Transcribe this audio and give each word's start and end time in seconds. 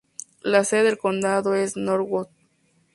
La 0.41 0.63
sede 0.63 0.81
del 0.85 0.97
condado 0.97 1.53
es 1.53 1.77
Northwood. 1.77 2.29